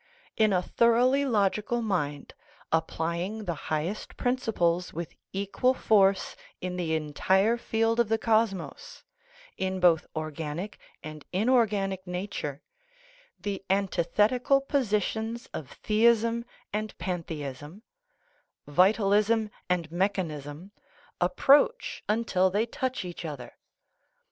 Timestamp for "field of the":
7.55-8.17